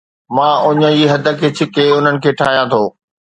مان 0.35 0.53
اُڃ 0.65 0.77
جي 0.97 1.05
حد 1.11 1.25
کي 1.39 1.47
ڇڪي 1.57 1.85
انهن 1.97 2.15
کي 2.23 2.31
ٺاهيان 2.39 2.65
ٿو 2.71 2.81